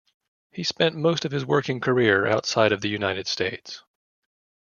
He 0.49 0.63
spent 0.63 0.95
most 0.95 1.25
of 1.25 1.31
his 1.31 1.45
working 1.45 1.79
career 1.79 2.25
outside 2.25 2.71
of 2.71 2.81
the 2.81 2.89
United 2.89 3.27
States. 3.27 3.83